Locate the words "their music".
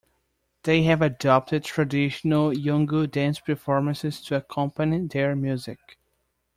5.05-5.99